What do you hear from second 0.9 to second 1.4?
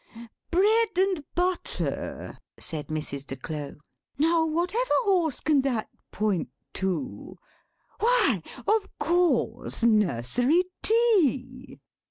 and